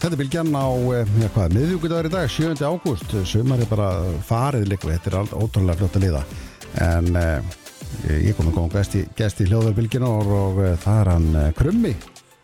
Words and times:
Þetta 0.00 0.16
er 0.16 0.20
bylgjan 0.22 0.54
á, 0.56 0.64
eh, 0.96 1.08
miðvíkudagur 1.52 2.06
í 2.08 2.10
dag, 2.10 2.30
7. 2.32 2.64
ágúst, 2.64 3.10
sumar 3.28 3.60
er 3.60 3.68
bara 3.68 3.88
farið 4.24 4.70
líka, 4.70 4.88
þetta 4.88 5.10
er 5.10 5.16
allt 5.18 5.34
ótrúlega 5.36 5.76
fljótt 5.76 5.96
að 5.98 6.04
liða. 6.06 6.22
En 6.80 7.16
eh, 7.20 7.42
ég 8.08 8.32
kom 8.32 8.48
að 8.48 8.54
koma 8.54 8.72
gæst 8.72 8.94
í, 8.96 9.02
gest 9.18 9.42
í 9.44 9.46
hljóðarbylgjuna 9.50 10.08
og, 10.08 10.60
eh, 10.64 10.78
það 10.80 11.00
er 11.02 11.10
hann 11.12 11.26
eh, 11.36 11.50
Krummi. 11.58 11.92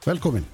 Velkomin. 0.05 0.45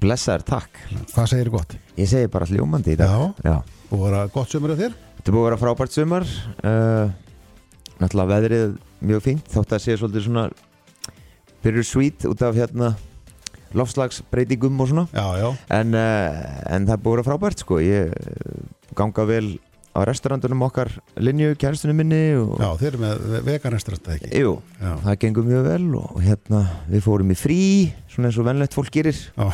Blessaður, 0.00 0.46
takk. 0.48 0.80
Hvað 1.12 1.28
segir 1.28 1.50
þið 1.50 1.56
gott? 1.58 1.74
Ég 1.98 2.08
segi 2.08 2.30
bara 2.32 2.48
hljómandi 2.48 2.94
í 2.94 3.00
dag. 3.02 3.34
Já. 3.44 3.58
Og 3.90 4.00
var 4.06 4.16
það 4.16 4.32
gott 4.38 4.54
sumar 4.54 4.72
af 4.72 4.80
þér? 4.80 4.96
Þetta 5.18 5.34
búið 5.34 5.42
að 5.42 5.48
vera 5.50 5.58
frábært 5.60 5.92
sumar. 5.98 6.26
Uh, 6.62 7.12
náttúrulega 8.00 8.32
veðrið 8.32 8.78
mjög 9.04 9.26
fínt, 9.28 9.52
þótt 9.52 9.76
að 9.76 9.84
sé 9.84 9.98
svolítið 10.00 10.24
svona 10.30 10.46
byrjur 11.64 11.88
svít 11.92 12.26
út 12.32 12.48
af 12.48 12.56
hérna 12.56 12.94
lofslagsbreytingum 13.74 14.80
og 14.80 14.90
svona. 14.92 15.06
Já, 15.12 15.26
já. 15.42 15.48
En, 15.80 15.94
uh, 15.94 16.42
en 16.76 16.86
það 16.90 17.02
búið 17.06 17.22
að 17.24 17.30
frábært 17.30 17.64
sko. 17.64 17.80
Ég 17.82 18.12
uh, 18.12 18.60
ganga 18.98 19.26
vel 19.28 19.56
á 19.96 20.04
restaurandunum 20.04 20.66
okkar 20.68 20.90
linju, 21.16 21.54
kæristunum 21.60 21.96
minni. 21.96 22.22
Og, 22.36 22.56
Já, 22.60 22.68
þeir 22.80 22.90
eru 22.92 23.02
með 23.02 23.36
veganrestaurant, 23.46 24.10
ekki? 24.16 24.32
Jú, 24.42 24.56
Já. 24.80 24.90
það 25.06 25.20
gengur 25.24 25.46
mjög 25.48 25.70
vel 25.70 25.86
og 26.02 26.18
hérna 26.24 26.64
við 26.90 27.06
fórum 27.06 27.32
í 27.32 27.38
frí, 27.38 27.60
svona 28.12 28.30
eins 28.30 28.40
og 28.40 28.48
venlegt 28.50 28.76
fólk 28.76 28.92
gerir. 28.92 29.22
Já. 29.36 29.48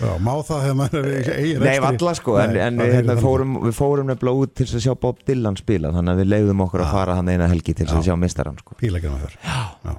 Má 0.00 0.30
það 0.48 0.62
þegar 0.62 0.76
maður 0.78 1.06
er 1.10 1.26
eigin 1.34 1.58
Nei, 1.60 1.74
valla 1.84 2.12
sko, 2.16 2.36
en, 2.40 2.54
Nei, 2.54 2.60
en 2.64 2.78
það 2.78 2.86
við, 2.86 2.94
hérna, 2.96 3.16
það 3.18 3.26
fórum, 3.26 3.56
við 3.66 3.74
fórum 3.76 4.06
nefnilega 4.08 4.44
út 4.46 4.54
til 4.56 4.64
að 4.70 4.84
sjá 4.86 4.94
Bob 5.02 5.18
Dylan 5.28 5.58
spila 5.60 5.90
þannig 5.92 6.14
að 6.14 6.22
við 6.22 6.30
leiðum 6.30 6.62
okkur 6.64 6.84
að 6.86 6.94
fara 6.94 7.16
hann 7.18 7.28
eina 7.28 7.48
helgi 7.50 7.74
til 7.76 7.84
að 7.84 7.98
Já. 7.98 8.06
sjá 8.08 8.16
mistarann 8.22 8.56
sko. 8.62 8.78
Pílækjum 8.80 9.18
að 9.18 9.26
þér. 9.26 9.34
Já. 9.44 9.98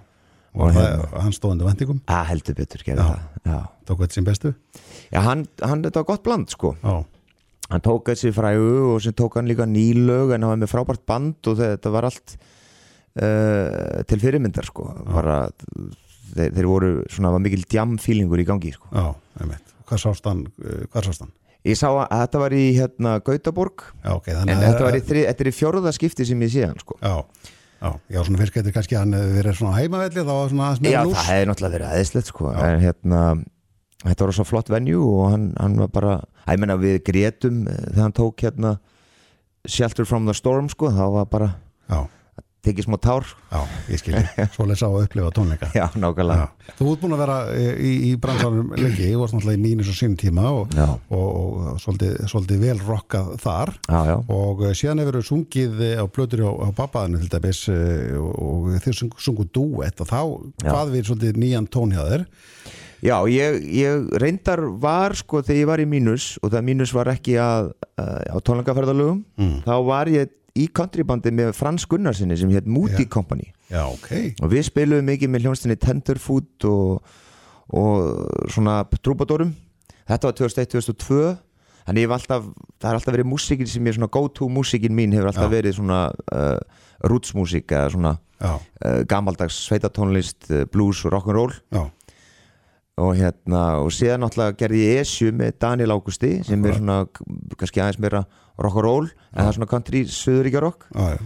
Og, 0.51 0.73
það, 0.75 0.83
hérna- 0.83 1.21
hann 1.23 1.35
stóðandi 1.35 1.67
vendingum, 1.67 2.01
að 2.11 2.25
heldur 2.33 2.57
betur 2.57 2.83
það. 2.83 3.65
Tók 3.87 4.03
þetta 4.03 4.17
sín 4.17 4.27
bestu. 4.27 4.53
Já 5.11 5.19
hann, 5.23 5.45
hann 5.63 5.83
þetta 5.85 6.03
var 6.03 6.09
gott 6.11 6.23
bland 6.25 6.51
sko. 6.51 6.73
Já, 6.83 7.05
hann 7.71 7.83
tók 7.85 8.11
þessi 8.11 8.33
frægu 8.35 8.73
og 8.93 9.01
sem 9.03 9.15
tók 9.15 9.37
hann 9.39 9.47
líka 9.47 9.67
nýlög 9.69 10.35
en 10.35 10.43
hann 10.43 10.51
var 10.51 10.61
með 10.61 10.73
frábært 10.73 11.05
band 11.07 11.51
og 11.51 11.59
þetta 11.61 11.93
var 11.93 12.09
allt 12.09 12.35
uh, 13.19 14.01
til 14.07 14.21
fyrirmyndar 14.21 14.67
sko. 14.67 14.89
Bara, 15.07 15.43
þeir, 16.35 16.51
þeir 16.57 16.69
voru 16.69 16.91
svona, 17.11 17.31
var 17.33 17.43
mikil 17.43 17.63
djam 17.67 17.95
feelingur 18.01 18.43
í 18.43 18.47
gangi 18.47 18.73
sko. 18.75 18.91
Já. 18.91 19.55
Hvað 19.91 20.03
sást 20.05 20.27
hann, 20.29 20.45
eh, 20.63 20.83
hvað 20.91 21.09
sást 21.09 21.25
hann? 21.25 21.31
Ég 21.67 21.77
sá 21.77 21.89
að 21.91 22.07
þetta 22.09 22.39
var 22.41 22.53
í 22.57 22.61
hérna 22.73 23.15
Gautaborg. 23.21 23.83
Já, 24.01 24.13
ok, 24.15 24.29
en 24.31 24.37
þannig 24.39 24.55
að 24.55 24.63
þetta 24.65 24.85
var 24.87 24.95
í, 24.95 25.01
þri, 25.09 25.23
þetta 25.27 25.43
er 25.43 25.49
í 25.49 25.53
fjórða 25.53 25.91
skipti 25.93 26.25
sem 26.25 26.39
ég 26.41 26.53
sé 26.53 26.63
hann 26.65 26.79
sko. 26.81 26.95
Já, 27.03 27.19
já, 27.81 27.89
já, 28.13 28.19
svona 28.23 28.41
fyrst 28.41 28.53
getur 28.55 28.75
kannski 28.75 28.97
hann 28.99 29.15
verið 29.15 29.57
svona 29.57 29.77
heimavelli 29.79 30.21
þá 30.23 30.31
var 30.31 30.51
svona 30.53 30.67
aðeins 30.69 30.81
Já, 30.81 30.85
meira 30.87 31.03
lús. 31.07 31.17
það 31.17 31.31
hefði 31.31 31.49
náttúrulega 31.51 31.75
verið 31.77 31.91
aðeinslegt 31.91 32.31
sko. 32.31 32.51
Já. 32.53 32.61
en 32.67 32.83
hérna 32.85 33.21
þetta 34.05 34.25
var 34.27 34.35
svo 34.37 34.45
flott 34.49 34.69
venju 34.73 35.01
og 35.05 35.23
hann, 35.33 35.47
hann 35.59 35.77
var 35.81 35.91
bara 35.93 36.13
ég 36.51 36.61
menna 36.61 36.77
við 36.81 36.99
grétum 37.09 37.61
eh, 37.67 37.81
þegar 37.91 38.03
hann 38.07 38.17
tók 38.17 38.45
hérna 38.45 38.75
Shelter 39.69 40.05
from 40.09 40.25
the 40.25 40.33
Storm 40.33 40.69
sko, 40.73 40.89
þá 40.93 41.03
var 41.19 41.25
bara 41.29 41.49
Já, 41.91 42.05
tekið 42.61 42.85
smá 42.85 42.97
tár. 43.01 43.25
Já, 43.51 43.59
ég 43.89 44.01
skilji. 44.01 44.21
Svoleið 44.55 44.77
sá 44.81 44.85
að 44.87 45.05
upplifa 45.07 45.31
tónleika. 45.33 45.69
Já, 45.73 45.87
nákvæmlega. 45.97 46.43
Já. 46.45 46.73
Þú 46.77 46.89
ert 46.91 47.01
búin 47.01 47.15
að 47.15 47.21
vera 47.23 47.37
eh, 47.55 47.71
í, 47.81 47.91
í 48.07 48.11
bransanum 48.21 48.69
lengi, 48.77 49.07
þú 49.09 49.21
varst 49.23 49.35
náttúrulega 49.37 49.57
í 49.59 49.63
mínus 49.63 49.89
og 49.91 49.97
sínum 49.97 50.17
tíma 50.21 50.45
og, 50.59 50.75
Já, 50.77 50.85
og, 51.09 51.31
og 51.71 51.79
svolítið, 51.81 52.13
svolítið 52.31 52.61
vel 52.67 52.77
rockað 52.85 53.31
þar. 53.41 53.73
Já, 53.89 53.99
já, 54.11 54.15
og 54.37 54.61
eh, 54.69 54.75
síðan 54.77 55.01
hefur 55.03 55.17
þú 55.19 55.23
sungið 55.31 55.81
eh, 55.89 55.95
á 55.97 56.05
blöður 56.05 56.45
á, 56.45 56.51
á 56.61 56.67
babbaðinu 56.83 57.23
til 57.23 57.31
dæmis 57.33 57.63
og, 57.71 58.29
og 58.45 58.69
þið 58.85 58.99
sung, 59.01 59.17
sungu 59.25 59.47
duett 59.57 60.05
og 60.05 60.11
þá 60.13 60.21
hvað 60.67 60.93
við 60.95 61.09
svolítið 61.09 61.41
nýjan 61.41 61.69
tón 61.73 61.95
hjá 61.97 62.05
þér. 62.13 62.27
Já 63.01 63.15
ég, 63.33 63.55
ég 63.73 64.11
reyndar 64.21 64.61
var 64.77 65.15
sko 65.17 65.39
þegar 65.41 65.57
ég 65.57 65.69
var 65.71 65.81
í 65.81 65.87
mínus 65.89 66.35
og 66.45 66.51
það 66.53 66.67
mínus 66.67 66.91
var 66.93 67.09
ekki 67.09 67.33
að, 67.41 67.71
uh, 67.97 68.19
á 68.29 68.37
tónleikaferðalögum 68.45 69.23
Mm. 69.41 69.55
þá 69.65 69.73
var 69.87 70.11
ég 70.13 70.29
í 70.59 70.67
countrybandi 70.75 71.31
með 71.35 71.53
Frans 71.55 71.85
Gunnarsinni 71.89 72.37
sem 72.39 72.51
hétt 72.51 72.67
Moody 72.69 73.05
Já. 73.05 73.09
Company. 73.11 73.51
Já, 73.71 73.85
ok, 73.87 74.41
og 74.43 74.51
við 74.51 74.65
spiluðum 74.67 75.07
mikið 75.13 75.31
með 75.31 75.45
hljónstinni 75.45 75.77
Tenderfoot 75.79 76.67
og, 76.67 77.13
og 77.77 78.49
svona 78.51 78.81
trúbadórum. 78.99 79.53
Þetta 80.09 80.27
var 80.27 80.37
2001-2002 80.41 81.21
þannig 81.85 82.03
ég 82.03 82.09
hef 82.09 82.17
alltaf, 82.17 82.49
það 82.81 82.89
er 82.89 82.99
alltaf 82.99 83.15
verið 83.15 83.31
músikin 83.31 83.69
sem 83.69 83.87
ég 83.87 83.95
svona 83.97 84.11
go 84.11 84.25
to 84.29 84.49
músikin 84.51 84.97
mín 84.97 85.15
hefur 85.15 85.31
alltaf 85.31 85.47
Já. 85.47 85.53
verið 85.55 85.77
svona 85.79 86.01
uh, 86.11 86.83
rootsmúsik 87.07 87.71
eða 87.71 87.93
svona 87.95 88.11
uh, 88.43 88.59
gamaldags 89.09 89.57
sveitatónlist, 89.69 90.51
uh, 90.51 90.67
blues 90.69 91.01
og 91.07 91.15
rock'n'roll. 91.15 91.55
Já, 91.73 91.87
og 93.01 93.15
hérna 93.17 93.61
og 93.81 93.91
síðan 93.95 94.25
náttúrulega 94.25 94.57
gerði 94.59 94.81
ég 94.83 95.01
ESU 95.01 95.31
með 95.35 95.55
Daniel 95.63 95.95
Augusti 95.95 96.31
sem 96.45 96.65
er 96.67 96.77
svona 96.77 96.97
kannski 97.57 97.81
aðeins 97.81 98.01
meira 98.03 98.25
rock'n'roll 98.67 99.09
en 99.11 99.39
það 99.41 99.47
er 99.51 99.57
svona 99.57 99.69
country 99.71 100.03
söðuríkja 100.09 100.63
rock. 100.63 100.87
Já, 100.95 101.15
já. 101.15 101.19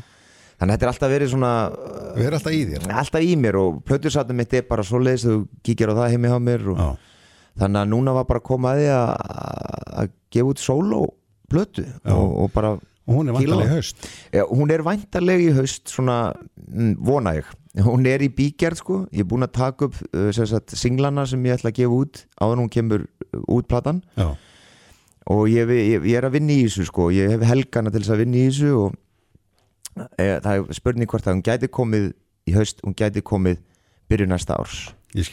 þannig 0.60 0.72
að 0.72 0.76
þetta 0.76 0.88
er 0.88 0.94
alltaf 0.94 1.14
verið 1.16 1.34
svona 1.34 1.52
erum 2.16 2.40
alltaf 2.40 2.56
í 2.56 2.64
þér. 2.72 2.88
alltaf 3.04 3.28
í 3.28 3.36
mér 3.40 3.60
og 3.60 3.84
plötursatnum 3.88 4.42
mitt 4.42 4.54
er 4.56 4.66
bara 4.70 4.86
svo 4.88 5.02
leiðis 5.04 5.28
þú 5.28 5.38
kíkir 5.66 5.92
á 5.92 6.00
það 6.00 6.12
heimi 6.16 6.32
hjá 6.32 6.40
mér 6.50 6.66
og 6.74 6.82
Já, 6.82 6.90
þannig 7.62 7.82
að 7.82 7.94
núna 7.94 8.16
var 8.18 8.28
bara 8.30 8.44
að 8.44 8.50
koma 8.50 8.74
að 8.74 8.82
því 8.82 8.90
að 8.96 10.12
gefa 10.36 10.52
út 10.54 10.64
solo 10.64 11.02
plötu 11.52 11.86
Já. 11.86 12.14
og, 12.16 12.36
og 12.46 12.54
bara 12.56 12.76
og 13.06 13.14
hún 13.20 13.30
er 13.30 13.36
á. 13.36 13.38
vantarlega 13.38 13.70
í 13.70 13.76
haust. 13.76 14.08
Ja, 14.34 14.44
hún 14.50 14.72
er 14.74 14.82
væntarleg 14.82 15.44
í 15.44 15.52
haust 15.54 15.92
svona, 15.94 16.34
mm, 16.66 16.96
vona 17.06 17.36
ég. 17.38 17.52
Hún 17.86 18.08
er 18.10 18.24
í 18.24 18.32
bígerð 18.34 18.80
sko, 18.80 18.98
ég 19.12 19.26
er 19.26 19.30
búin 19.30 19.46
að 19.46 19.54
taka 19.60 19.90
upp 19.90 20.00
sem 20.34 20.48
sagt, 20.50 20.74
singlana 20.80 21.26
sem 21.30 21.44
ég 21.46 21.60
ætla 21.60 21.70
að 21.74 21.82
gefa 21.84 22.00
út 22.00 22.22
áður 22.40 22.56
en 22.56 22.64
hún 22.64 22.72
kemur 22.74 23.04
uh, 23.06 23.42
út 23.52 23.68
platan. 23.70 24.02
Já, 24.18 24.32
og 25.34 25.48
ég, 25.50 25.72
ég, 25.74 26.06
ég 26.06 26.20
er 26.20 26.28
að 26.28 26.38
vinna 26.38 26.54
í 26.54 26.66
þessu 26.68 26.88
sko, 26.90 27.10
ég 27.14 27.34
hef 27.34 27.46
helgana 27.50 27.94
til 27.94 28.04
þess 28.04 28.14
að 28.14 28.22
vinna 28.24 28.42
í 28.42 28.48
þessu 28.50 28.72
og 28.84 28.98
e, 30.22 30.28
það 30.44 30.52
er 30.54 30.78
spurning 30.78 31.10
hvort 31.10 31.28
að 31.28 31.38
hún 31.38 31.46
gæti 31.46 31.72
komið 31.74 32.10
í 32.46 32.56
haust, 32.58 32.84
hún 32.86 32.98
gæti 32.98 33.24
komið 33.26 33.62
byrju 34.12 34.28
næsta 34.30 34.58
árs. 34.60 34.92
Ég 35.16 35.32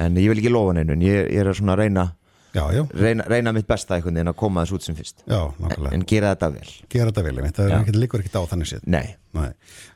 en 0.00 0.16
ég 0.16 0.30
vil 0.32 0.40
ekki 0.40 0.52
lofa 0.52 0.74
neinu 0.76 0.96
en 0.96 1.04
ég, 1.04 1.28
ég 1.28 1.42
er 1.42 1.50
að 1.52 1.82
reyna, 1.82 2.06
Já, 2.50 2.64
já, 2.74 2.82
reyna, 2.98 3.24
reyna 3.30 3.52
mitt 3.54 3.66
besta 3.70 3.94
einhvern 3.94 4.16
veginn 4.18 4.30
að 4.32 4.36
koma 4.40 4.64
þessu 4.64 4.74
út 4.80 4.82
sem 4.88 4.96
fyrst 4.98 5.20
já, 5.30 5.38
en, 5.70 5.84
en 5.94 6.02
gera 6.10 6.32
þetta 6.34 6.48
vel 6.56 6.70
Gera 6.90 7.12
þetta 7.12 7.22
vel, 7.28 7.34
það 7.46 7.60
er 7.62 7.70
Já. 7.70 7.76
ekkert 7.84 7.98
líkur 8.02 8.24
ekkert 8.24 8.38
á 8.38 8.42
þannig 8.50 8.70
séð 8.72 8.88
Nei, 8.90 9.04
Nei. 9.38 9.46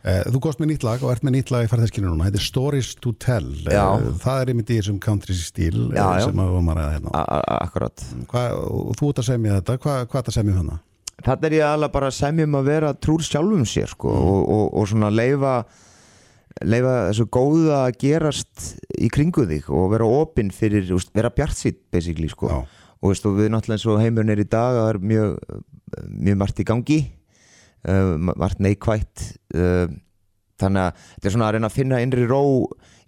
Eh, 0.06 0.20
Þú 0.30 0.40
góðst 0.44 0.60
með 0.62 0.70
nýtt 0.70 0.86
lag 0.86 1.02
og 1.02 1.10
ert 1.10 1.24
með 1.26 1.34
nýtt 1.34 1.50
lag 1.50 1.66
í 1.66 1.70
ferðarskinu 1.72 2.12
núna, 2.12 2.28
þetta 2.28 2.38
er 2.38 2.46
Stories 2.46 2.92
to 3.02 3.12
Tell 3.18 3.48
Já. 3.66 3.82
Eh, 3.98 4.06
Það 4.22 4.42
er 4.44 4.52
einmitt 4.54 4.70
í 4.70 4.78
þessum 4.78 5.00
country 5.02 5.34
stíl 5.34 5.80
eh, 5.90 5.98
Já, 5.98 6.06
já. 6.20 6.28
sem 6.28 6.38
við 6.38 6.52
varum 6.54 6.70
að 6.70 6.78
ræða 6.78 6.92
hérna 6.94 7.14
a- 7.18 7.26
a- 7.40 7.58
akkurat 7.66 8.04
Hva, 8.30 8.44
og 8.70 8.94
þú 9.00 9.10
ert 9.10 9.22
að 9.24 9.28
semja 9.32 9.58
þetta, 9.58 9.78
Hva, 9.82 9.96
hvað 10.06 10.22
er 10.22 10.30
að 10.30 10.38
semja 10.38 10.54
um 10.54 10.60
hana? 10.62 10.78
Þetta 11.24 11.46
er 11.50 11.56
ég 11.58 11.66
alveg 11.72 11.92
bara 11.94 12.12
að 12.12 12.16
semja 12.22 12.46
um 12.46 12.54
að 12.60 12.70
vera 12.70 12.94
trúr 12.94 13.22
sjálfum 13.26 13.66
sér 13.66 13.90
sko, 13.96 14.14
Mm. 14.14 14.30
og, 14.30 14.48
og, 14.60 14.64
og 14.78 14.88
svona 14.90 15.10
leifa 15.14 15.56
leifa 16.62 16.94
þessu 17.08 17.26
góða 17.34 17.80
að 17.88 17.98
gerast 18.04 18.68
í 19.02 19.10
kringu 19.12 19.46
þig 19.50 19.68
og 19.74 19.90
vera 19.94 20.06
opinn 20.06 20.52
fyrir, 20.54 20.86
veist, 20.86 21.10
vera 21.16 21.32
bjart 21.34 21.58
sitt 21.58 21.80
basically 21.92 22.30
sko. 22.30 22.50
Já. 22.52 22.60
og, 23.00 23.10
veist, 23.10 23.26
og 23.26 23.40
við 23.40 23.50
náttúrulega 23.50 23.80
eins 23.80 23.88
og 23.90 24.02
heimurinn 24.02 24.34
er 24.36 24.44
í 24.44 24.48
dag 24.48 24.78
það 24.78 24.90
er 24.92 25.00
mjög, 25.12 25.58
mjög 26.28 26.40
margt 26.44 26.62
í 26.62 26.68
gangi 26.68 27.00
uh, 27.88 28.14
margt 28.30 28.62
neikvætt 28.62 29.26
uh, 29.56 29.88
þannig 30.62 30.86
að 30.86 31.02
þetta 31.02 31.28
er 31.28 31.36
svona 31.36 31.48
að 31.48 31.56
reyna 31.56 31.70
að 31.70 31.78
finna 31.80 32.02
innri 32.04 32.28
ró 32.30 32.44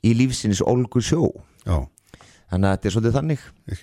í 0.06 0.12
lífsins 0.18 0.62
ólgu 0.66 1.02
sjó. 1.04 1.30
Já, 1.66 1.86
þannig 2.50 2.68
að 2.68 2.76
þetta 2.76 2.90
er 2.90 2.96
svolítið 2.96 3.18
þannig. 3.20 3.48
Ég 3.70 3.80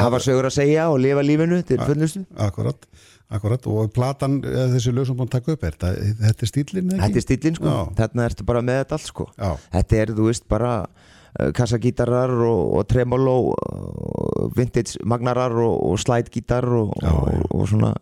hafa 0.00 0.20
sögur 0.24 0.48
að 0.48 0.56
segja 0.56 0.88
og 0.92 1.00
lifa 1.02 1.24
lífinu 1.24 1.60
til 1.66 1.80
fullnustu? 1.82 2.24
Akkurat, 2.40 2.86
akkurat. 3.30 3.66
Og 3.70 3.92
platan, 3.94 4.40
eh, 4.44 4.66
þessi 4.74 4.94
lög 4.96 5.08
sem 5.08 5.16
búin 5.18 5.28
að 5.28 5.36
taka 5.38 5.56
upp 5.56 5.64
er 5.64 5.76
þetta, 5.76 5.92
þetta 6.24 6.46
er 6.46 6.52
stílinn 6.52 6.92
ekki? 6.92 7.00
Þetta 7.04 7.22
er 7.22 7.26
stílinn 7.26 7.58
sko, 7.60 7.72
Já. 7.72 7.80
þarna 8.02 8.28
ertu 8.30 8.46
bara 8.50 8.62
með 8.66 8.84
þetta 8.84 8.98
allt 8.98 9.08
sko. 9.10 9.28
Já, 9.36 9.50
Þetta 9.78 10.00
er, 10.02 10.14
þú 10.18 10.28
veist, 10.30 10.46
bara 10.48 10.76
uh, 10.84 11.50
kassagítarar 11.56 12.36
og, 12.50 12.62
og 12.78 12.86
tremolo 12.88 13.36
og 13.56 14.54
vintage 14.56 15.02
magnarar 15.04 15.52
og, 15.52 15.76
og 15.90 16.00
slidegítar 16.02 16.64
og, 16.64 16.94
Já, 17.02 17.12
og, 17.12 17.44
og 17.50 17.68
svona 17.68 17.94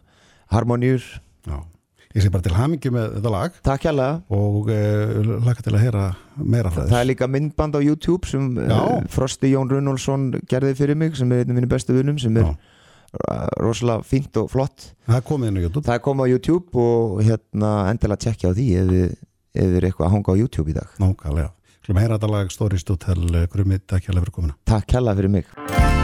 harmoníur. 0.55 1.03
Já 1.49 1.59
Ég 2.19 2.25
sé 2.25 2.31
bara 2.35 2.43
til 2.43 2.55
hamingi 2.57 2.91
með 2.91 3.13
þetta 3.15 3.31
lag. 3.31 3.59
Takk 3.63 3.85
hérlega. 3.87 4.15
Og 4.35 4.71
uh, 4.75 5.29
laka 5.47 5.63
til 5.63 5.75
að 5.77 5.85
heyra 5.85 6.07
meira 6.43 6.73
frá 6.73 6.81
Það 6.81 6.89
þess 6.91 6.99
er 6.99 7.07
líka 7.13 7.29
myndband 7.31 7.79
á 7.79 7.81
YouTube 7.85 8.27
sem 8.27 8.49
uh. 8.59 8.97
Frosti 9.13 9.53
Jón 9.53 9.71
Runolfsson 9.71 10.33
gerði 10.51 10.73
fyrir 10.81 10.99
mig 10.99 11.15
sem 11.19 11.31
er 11.31 11.45
einn 11.45 11.53
af 11.55 11.59
minni 11.61 11.71
bestu 11.71 11.95
vinnum 11.95 12.19
sem 12.19 12.35
er 12.43 12.49
Já. 12.49 12.57
rosalega 13.63 14.03
fínt 14.03 14.41
og 14.43 14.51
flott. 14.51 14.89
Það 15.07 15.21
er 15.21 15.27
komið 15.31 15.53
inn 15.53 15.61
á 15.61 15.63
YouTube. 15.63 15.85
Það 15.87 16.03
komið 16.09 16.27
á 16.27 16.33
YouTube 16.35 16.83
og 16.89 17.23
hérna 17.23 17.71
endilega 17.93 18.25
tjekkja 18.27 18.51
á 18.51 18.57
því 18.59 18.67
ef 18.83 18.91
við 18.91 19.79
er 19.79 19.87
eitthvað 19.87 20.09
að 20.09 20.17
hanga 20.17 20.35
á 20.35 20.41
YouTube 20.43 20.75
í 20.75 20.77
dag. 20.81 20.99
Nákvæmlega. 20.99 21.55
Skulum 21.85 22.03
heyra 22.03 22.19
þetta 22.19 22.35
lag 22.35 22.51
Stories 22.53 22.85
to 22.85 22.99
Tell 22.99 23.31
eh, 23.31 23.47
Grummi, 23.53 23.79
takk 23.79 24.11
hérlega 24.11 24.27
fyrir 24.27 24.37
komuna. 24.41 24.59
Takk 24.67 24.99
hérlega 24.99 25.23
fyrir 25.23 25.39
mig 25.39 25.98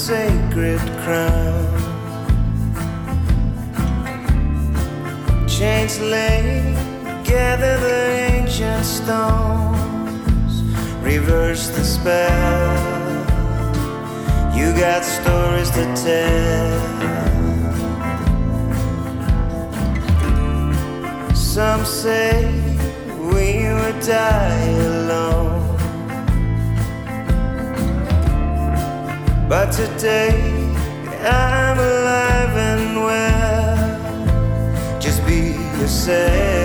sacred 0.00 0.80
crown. 1.04 1.76
Chains 5.46 6.00
lay, 6.00 6.74
gather 7.22 7.76
the 7.86 8.00
ancient 8.32 8.86
stones, 8.86 10.62
reverse 11.02 11.68
the 11.68 11.84
spell. 11.84 12.76
You 14.56 14.72
got 14.72 15.04
stories 15.04 15.70
to 15.72 15.84
tell. 16.06 16.70
Some 21.34 21.84
say 21.84 22.46
we 23.18 23.68
would 23.74 24.00
die 24.00 24.70
alone. 24.94 25.39
But 29.50 29.72
today 29.72 30.30
I'm 31.24 31.76
alive 31.76 32.56
and 32.56 33.02
well. 33.02 35.00
Just 35.00 35.26
be 35.26 35.56
yourself. 35.80 36.59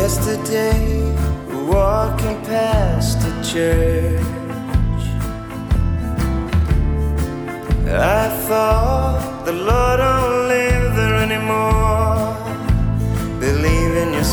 Yesterday, 0.00 1.14
walking 1.68 2.42
past 2.46 3.20
the 3.20 3.42
church. 3.44 3.89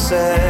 said 0.10 0.47